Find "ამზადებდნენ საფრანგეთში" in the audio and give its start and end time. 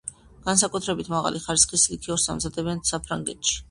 2.37-3.59